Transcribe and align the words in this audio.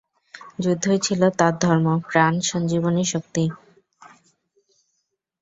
যুদ্ধই 0.59 0.99
ছিল 1.05 1.21
তার 1.39 1.53
ধর্ম, 1.63 1.87
প্রাণ 2.09 2.33
সঞ্জীবনী 2.41 3.03
শক্তি। 3.05 3.43